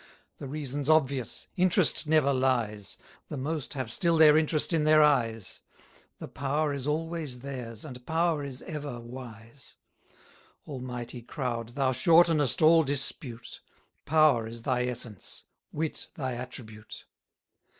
The 0.39 0.47
reason's 0.47 0.89
obvious: 0.89 1.47
interest 1.57 2.07
never 2.07 2.33
lies; 2.33 2.97
The 3.27 3.37
most 3.37 3.75
have 3.75 3.91
still 3.91 4.17
their 4.17 4.35
interest 4.35 4.73
in 4.73 4.83
their 4.83 5.03
eyes; 5.03 5.61
The 6.17 6.27
power 6.27 6.73
is 6.73 6.87
always 6.87 7.41
theirs, 7.41 7.85
and 7.85 8.03
power 8.07 8.43
is 8.43 8.63
ever 8.63 8.99
wise. 8.99 9.77
90 10.65 10.71
Almighty 10.71 11.21
crowd, 11.21 11.69
thou 11.75 11.91
shortenest 11.91 12.63
all 12.63 12.83
dispute 12.83 13.59
Power 14.05 14.47
is 14.47 14.63
thy 14.63 14.85
essence; 14.85 15.43
wit 15.71 16.07
thy 16.15 16.31
attribute! 16.33 17.05